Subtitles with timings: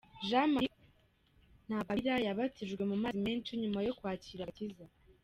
[0.27, 0.75] Jean Marie
[1.65, 4.85] Ntagwabira yabatijwe mu mazi menshi nyuma yo kwakira agakiza.